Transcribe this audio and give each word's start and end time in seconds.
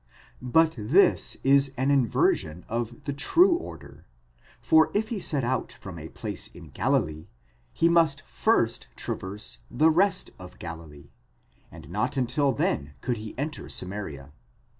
But 0.41 0.73
this 0.79 1.37
is 1.43 1.71
an 1.77 1.91
inversion 1.91 2.65
of 2.67 3.03
the 3.03 3.13
true 3.13 3.53
order; 3.53 4.03
for 4.59 4.89
if 4.95 5.09
he 5.09 5.19
set 5.19 5.43
out 5.43 5.71
from 5.71 5.99
a 5.99 6.09
place 6.09 6.47
in 6.47 6.69
Galilee, 6.71 7.27
he 7.71 7.87
must 7.87 8.21
first 8.23 8.87
traverse 8.95 9.59
the 9.69 9.91
rest 9.91 10.31
of 10.39 10.57
Galilee, 10.57 11.11
and 11.71 11.87
not 11.91 12.17
until 12.17 12.51
then 12.51 12.95
could 13.01 13.17
he 13.17 13.37
enter 13.37 13.69
Samaria. 13.69 14.31